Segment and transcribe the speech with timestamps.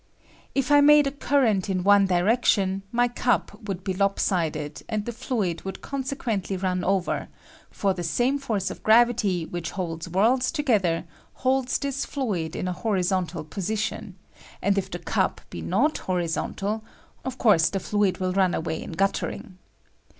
[0.55, 5.05] If I made a current in one direction, my cup would be lop sided, and
[5.05, 7.27] the fluid would consequently run over;
[7.71, 11.05] ■r the same force of gravity which holds worlds together
[11.45, 14.15] holds this fluid in a horizontal position,
[14.59, 16.83] and if the cup be not horizontal,
[17.23, 19.59] of course the fluid will run away in guttering.